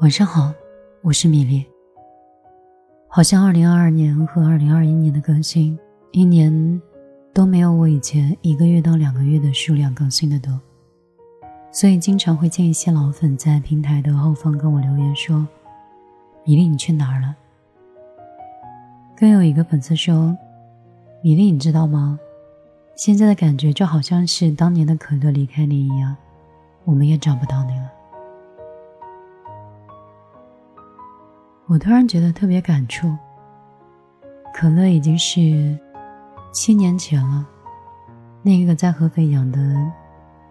[0.00, 0.52] 晚上好，
[1.02, 1.64] 我是米粒。
[3.06, 5.78] 好像二零二二年和二零二一年的更新，
[6.10, 6.82] 一年
[7.32, 10.60] 都没有我以前一个月到两个月的数量更新的多，
[11.70, 15.46] 所以经常会见一些老粉在平台的后方跟我留言说
[16.44, 17.36] ：“米粒，你去哪儿了？”
[19.16, 20.36] 更有一个粉丝说
[21.22, 22.18] ：“米粒，你知道吗？
[22.96, 26.16] 现在的感觉就好像是当年的可乐离开你一样，
[26.84, 27.92] 我们也找不到你了。”
[31.66, 33.10] 我突然觉得特别感触。
[34.52, 35.76] 可乐已经是
[36.52, 37.44] 七年前了，
[38.42, 39.58] 那个在合肥养的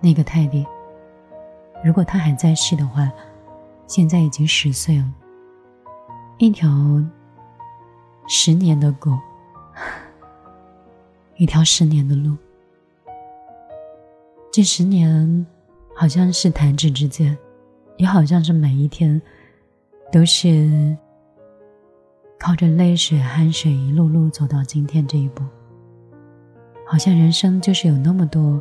[0.00, 0.66] 那个泰迪，
[1.84, 3.10] 如果他还在世的话，
[3.86, 5.14] 现在已经十岁了。
[6.38, 6.68] 一条
[8.28, 9.16] 十年的狗，
[11.36, 12.36] 一条十年的路。
[14.52, 15.46] 这十年
[15.94, 17.38] 好像是弹指之间，
[17.96, 19.22] 也好像是每一天。
[20.12, 20.96] 都是
[22.38, 25.42] 靠着泪水、汗水一路路走到今天这一步。
[26.86, 28.60] 好像人生就是有那么多、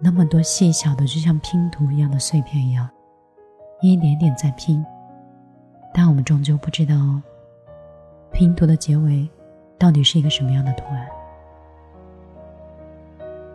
[0.00, 2.88] 那么多细小的，就像拼图一样的碎片一样，
[3.80, 4.84] 一点点在拼。
[5.94, 6.94] 但我们终究不知道，
[8.32, 9.28] 拼图的结尾
[9.78, 11.06] 到底是一个什么样的图案。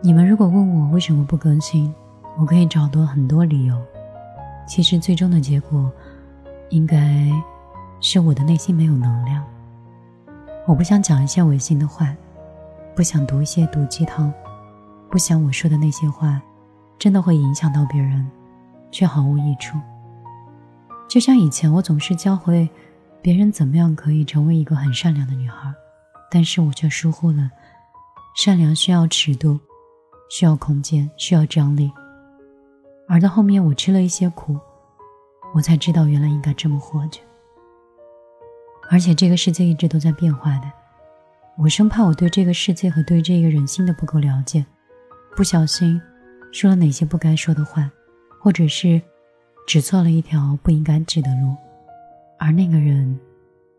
[0.00, 1.94] 你们如果问我为什么不更新，
[2.38, 3.78] 我可以找到很多理由。
[4.66, 5.92] 其实最终的结果。
[6.70, 7.30] 应该
[8.00, 9.44] 是我的内心没有能量，
[10.66, 12.14] 我不想讲一些违心的话，
[12.94, 14.32] 不想读一些毒鸡汤，
[15.10, 16.40] 不想我说的那些话
[16.98, 18.30] 真的会影响到别人，
[18.90, 19.78] 却毫无益处。
[21.08, 22.68] 就像以前我总是教会
[23.22, 25.72] 别人怎么样可以成为一个很善良的女孩，
[26.30, 27.50] 但是我却疏忽了，
[28.36, 29.58] 善良需要尺度，
[30.28, 31.90] 需要空间，需要张力，
[33.08, 34.58] 而到后面我吃了一些苦。
[35.54, 37.20] 我才知道，原来应该这么活着。
[38.90, 40.70] 而且这个世界一直都在变化的，
[41.56, 44.64] 我生怕我对这个世界和对这个人心的不够了解，
[45.34, 46.00] 不小心
[46.52, 47.90] 说了哪些不该说的话，
[48.40, 49.00] 或者是
[49.66, 51.54] 指错了一条不应该指的路，
[52.38, 53.18] 而那个人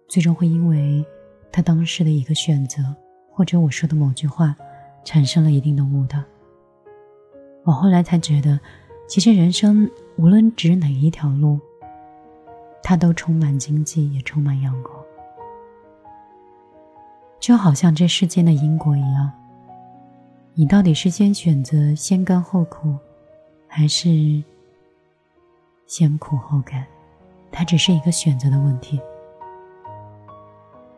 [0.07, 1.05] 最终会因为
[1.51, 2.83] 他当时的一个选择，
[3.31, 4.55] 或者我说的某句话，
[5.03, 6.19] 产生了一定的误导。
[7.63, 8.59] 我后来才觉得。
[9.09, 11.59] 其实人生无论指哪一条路，
[12.83, 14.93] 它都充满荆棘，也充满阳光。
[17.39, 19.31] 就好像这世间的因果一样，
[20.53, 22.95] 你到底是先选择先甘后苦，
[23.67, 24.43] 还是
[25.87, 26.85] 先苦后甘？
[27.51, 29.01] 它只是一个选择的问题。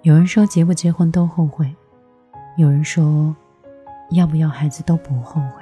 [0.01, 1.73] 有人说结不结婚都后悔，
[2.57, 3.33] 有人说
[4.09, 5.60] 要不要孩子都不后悔。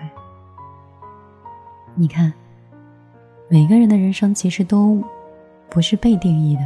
[1.99, 2.31] 你看，
[3.49, 5.03] 每个人的人生其实都
[5.69, 6.61] 不是被定义的。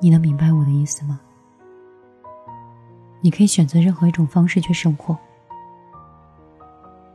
[0.00, 1.20] 你能明白我的意思吗？
[3.20, 5.14] 你可以选择任何一种方式去生活，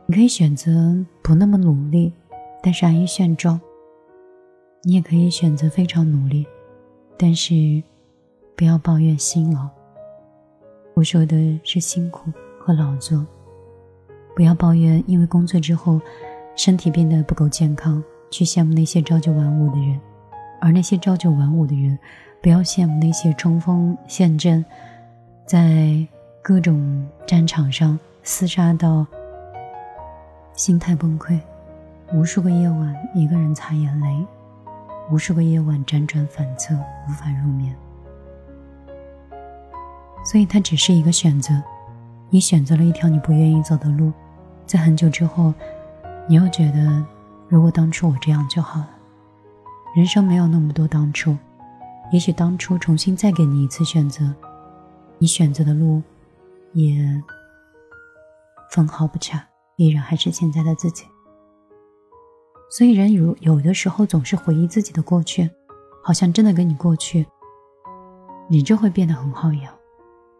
[0.06, 2.12] 你可以选择不那么努力，
[2.62, 3.58] 但是安于现状；
[4.84, 6.46] 你也可以选择非常努力，
[7.18, 7.82] 但是
[8.54, 9.68] 不要抱怨辛劳。
[10.94, 12.30] 我说的是辛苦
[12.60, 13.26] 和劳作，
[14.36, 16.00] 不要抱怨，因为工作之后。
[16.56, 19.98] 身体变得不够健康，去羡慕那些朝九晚五的人；
[20.58, 21.98] 而那些朝九晚五的人，
[22.42, 24.64] 不要羡慕那些冲锋陷阵，
[25.44, 26.04] 在
[26.40, 29.06] 各种战场上厮杀到
[30.54, 31.38] 心态崩溃，
[32.14, 34.26] 无数个夜晚一个人擦眼泪，
[35.12, 37.76] 无数个夜晚辗转反侧无法入眠。
[40.24, 41.52] 所以，它只是一个选择，
[42.30, 44.10] 你选择了一条你不愿意走的路，
[44.64, 45.52] 在很久之后。
[46.28, 47.04] 你又觉得，
[47.48, 48.90] 如果当初我这样就好了。
[49.94, 51.36] 人生没有那么多当初，
[52.12, 54.34] 也许当初重新再给你一次选择，
[55.18, 56.02] 你选择的路
[56.72, 57.22] 也
[58.70, 61.06] 分毫不差，依然还是现在的自己。
[62.68, 65.48] 所以人有有的时候总是回忆自己的过去，
[66.02, 67.24] 好像真的跟你过去，
[68.50, 69.72] 你就会变得很好一样。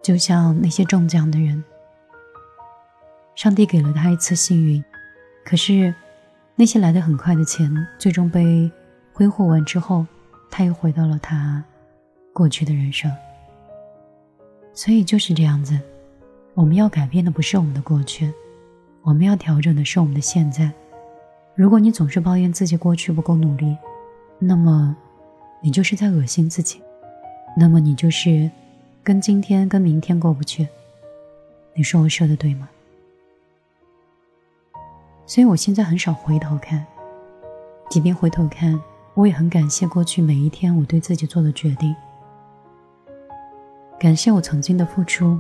[0.03, 1.63] 就像那些中奖的人，
[3.37, 4.85] 上帝给了他一次幸运。
[5.49, 5.95] 可是，
[6.57, 7.71] 那些来的很快的钱，
[8.01, 8.69] 最终被
[9.13, 10.05] 挥霍完之后，
[10.51, 11.63] 他又回到了他
[12.33, 13.09] 过去的人生。
[14.75, 15.79] 所以就是这样子，
[16.55, 18.33] 我们要改变的不是我们的过去，
[19.03, 20.69] 我们要调整的是我们的现在。
[21.55, 23.77] 如果你总是抱怨自己过去不够努力，
[24.41, 24.97] 那么
[25.63, 26.83] 你就是在恶心自己，
[27.57, 28.51] 那么你就是
[29.05, 30.67] 跟今天跟明天过不去。
[31.73, 32.69] 你说我说的对吗？
[35.27, 36.87] 所以我现在很少回头看，
[37.91, 38.81] 即便回头看，
[39.15, 41.95] 我也很感谢过去每一天我对自己做的决定，
[43.99, 45.39] 感谢我曾经的付出，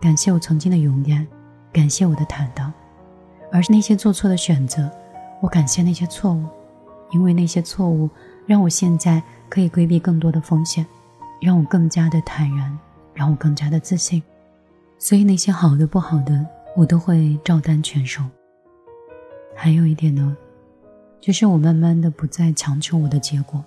[0.00, 1.26] 感谢我曾经的勇敢，
[1.72, 2.72] 感谢我的坦荡。
[3.52, 4.88] 而是那些做错的选择，
[5.40, 6.46] 我感谢那些错误，
[7.10, 8.08] 因为那些错误
[8.46, 10.86] 让我现在可以规避更多的风险，
[11.40, 12.78] 让我更加的坦然，
[13.12, 14.22] 让我更加的自信。
[14.98, 18.22] 所以那些好的不好的，我都会照单全收。
[19.62, 20.34] 还有一点呢。
[21.20, 23.62] 就是我慢慢的不再强求我的结果，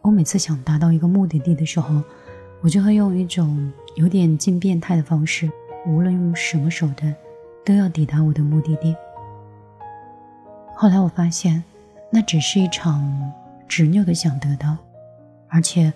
[0.00, 2.02] 我每次想达到一个目的地的时候，
[2.62, 5.50] 我就会用一种有点近变态的方式，
[5.86, 7.14] 无论用什么手段，
[7.66, 8.96] 都要抵达我的目的地。
[10.74, 11.62] 后来我发现，
[12.10, 13.04] 那只是一场
[13.68, 14.74] 执拗的想得到，
[15.48, 15.92] 而且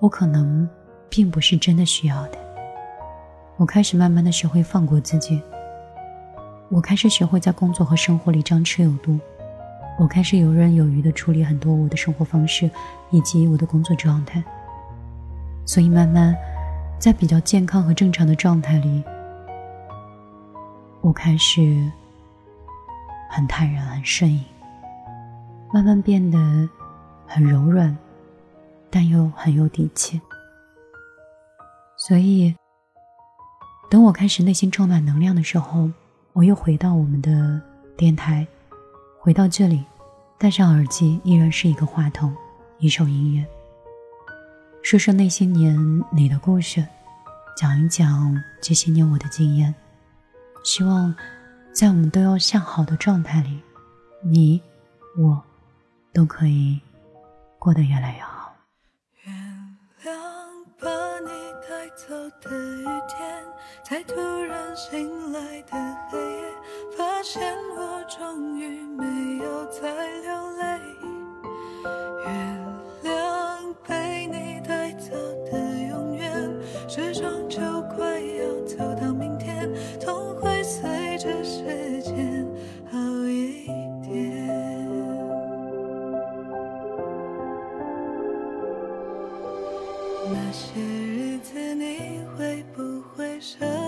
[0.00, 0.68] 我可能
[1.08, 2.38] 并不是真的需要的。
[3.56, 5.40] 我开始慢慢的学会放过自己，
[6.70, 9.18] 我开始学会在工作和生活里张弛有度。
[9.98, 12.70] 我开始游刃有余地处理很多我的生活方式，
[13.10, 14.42] 以及我的工作状态。
[15.66, 16.34] 所以慢慢，
[16.96, 19.02] 在比较健康和正常的状态里，
[21.00, 21.90] 我开始
[23.28, 24.44] 很坦然、很顺应，
[25.74, 26.38] 慢慢变得
[27.26, 27.94] 很柔软，
[28.88, 30.20] 但又很有底气。
[31.96, 32.54] 所以，
[33.90, 35.90] 等我开始内心充满能量的时候，
[36.32, 37.60] 我又回到我们的
[37.96, 38.46] 电台，
[39.18, 39.84] 回到这里。
[40.38, 42.34] 戴上耳机，依然是一个话筒，
[42.78, 43.44] 一首音乐。
[44.82, 45.76] 说说那些年
[46.10, 46.82] 你的故事，
[47.58, 49.74] 讲一讲这些年我的经验。
[50.64, 51.14] 希望
[51.74, 53.60] 在我们都要向好的状态里，
[54.22, 54.62] 你
[55.18, 55.42] 我
[56.14, 56.80] 都可以
[57.58, 58.54] 过得越来越好。
[59.24, 59.34] 原
[60.04, 60.10] 谅
[60.78, 60.88] 把
[61.20, 61.28] 你
[61.68, 62.48] 带走的，
[63.90, 64.14] 在突
[64.44, 65.76] 然醒来的
[66.08, 66.44] 黑夜
[66.96, 67.42] 发现
[67.76, 69.90] 我终于没有再
[70.20, 70.80] 流泪
[72.24, 72.64] 原
[73.02, 75.10] 谅被你带走
[75.50, 75.58] 的
[75.88, 76.30] 永远
[76.88, 77.58] 时钟就
[77.96, 80.88] 快要走到明天痛会随
[81.18, 82.46] 着时间
[82.92, 82.96] 好
[83.26, 83.66] 一
[84.06, 84.86] 点
[90.32, 93.79] 那些日子你会不会舍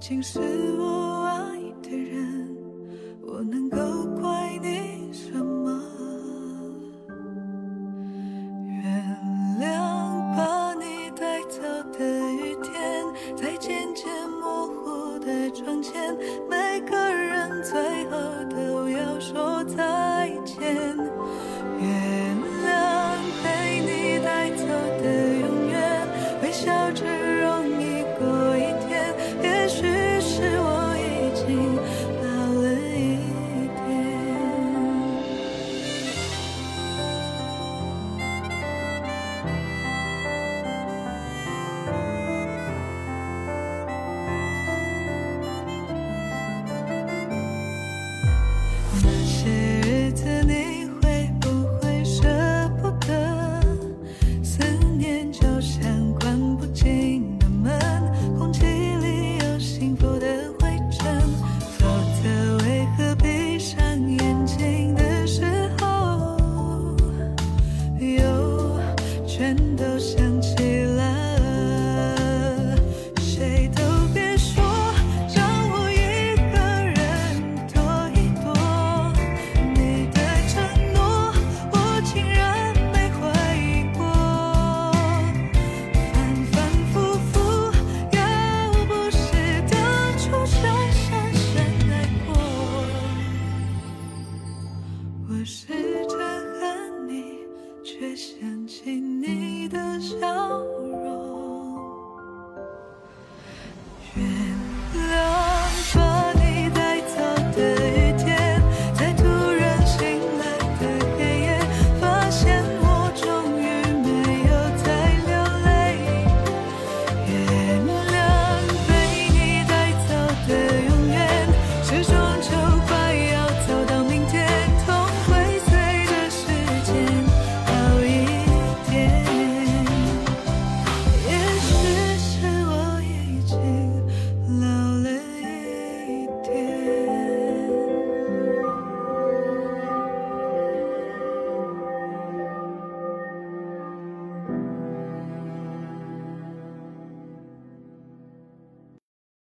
[0.00, 0.38] 竟是
[0.78, 1.17] 我